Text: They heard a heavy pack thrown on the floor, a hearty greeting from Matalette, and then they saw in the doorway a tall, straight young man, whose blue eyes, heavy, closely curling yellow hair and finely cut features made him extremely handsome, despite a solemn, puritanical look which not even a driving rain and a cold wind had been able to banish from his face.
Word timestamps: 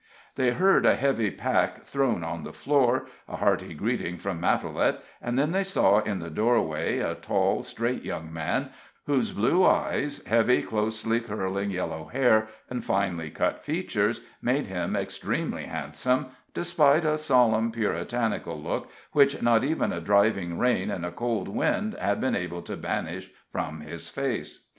They 0.33 0.49
heard 0.49 0.83
a 0.83 0.95
heavy 0.95 1.29
pack 1.29 1.83
thrown 1.83 2.23
on 2.23 2.43
the 2.43 2.51
floor, 2.53 3.05
a 3.29 3.35
hearty 3.35 3.75
greeting 3.75 4.17
from 4.17 4.41
Matalette, 4.41 4.97
and 5.21 5.37
then 5.37 5.51
they 5.51 5.63
saw 5.63 5.99
in 5.99 6.17
the 6.17 6.31
doorway 6.31 6.97
a 6.97 7.13
tall, 7.13 7.61
straight 7.61 8.01
young 8.01 8.33
man, 8.33 8.71
whose 9.05 9.31
blue 9.31 9.63
eyes, 9.63 10.25
heavy, 10.25 10.63
closely 10.63 11.19
curling 11.19 11.69
yellow 11.69 12.05
hair 12.05 12.47
and 12.67 12.83
finely 12.83 13.29
cut 13.29 13.63
features 13.63 14.21
made 14.41 14.65
him 14.65 14.95
extremely 14.95 15.65
handsome, 15.65 16.31
despite 16.55 17.05
a 17.05 17.15
solemn, 17.15 17.71
puritanical 17.71 18.59
look 18.59 18.89
which 19.11 19.39
not 19.43 19.63
even 19.63 19.93
a 19.93 20.01
driving 20.01 20.57
rain 20.57 20.89
and 20.89 21.05
a 21.05 21.11
cold 21.11 21.47
wind 21.47 21.95
had 22.01 22.19
been 22.19 22.35
able 22.35 22.63
to 22.63 22.75
banish 22.75 23.29
from 23.51 23.81
his 23.81 24.09
face. 24.09 24.65